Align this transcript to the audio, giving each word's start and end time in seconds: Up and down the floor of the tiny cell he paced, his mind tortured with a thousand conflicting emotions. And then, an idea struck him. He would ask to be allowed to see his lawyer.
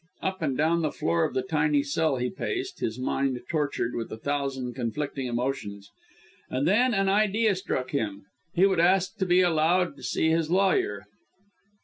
Up 0.23 0.41
and 0.41 0.57
down 0.57 0.81
the 0.81 0.91
floor 0.91 1.25
of 1.25 1.35
the 1.35 1.43
tiny 1.43 1.83
cell 1.83 2.15
he 2.15 2.31
paced, 2.31 2.79
his 2.79 2.97
mind 2.97 3.39
tortured 3.47 3.93
with 3.93 4.11
a 4.11 4.17
thousand 4.17 4.73
conflicting 4.73 5.27
emotions. 5.27 5.91
And 6.49 6.67
then, 6.67 6.95
an 6.95 7.07
idea 7.07 7.53
struck 7.55 7.91
him. 7.91 8.25
He 8.55 8.65
would 8.65 8.79
ask 8.79 9.15
to 9.17 9.27
be 9.27 9.41
allowed 9.41 9.95
to 9.97 10.01
see 10.01 10.31
his 10.31 10.49
lawyer. 10.49 11.05